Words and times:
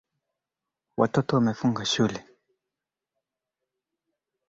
Six 0.99 1.19
of 1.19 1.27
the 1.27 1.35
original 1.37 1.53
twenty 1.53 1.53
artworks 1.53 1.63
are 1.63 2.01
located 2.03 2.17
at 2.17 2.25
Alewife 2.25 2.25
station. 2.25 2.35